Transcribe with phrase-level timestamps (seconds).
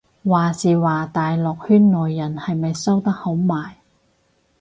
[0.25, 3.75] 話時話大陸圈內人係咪收得好埋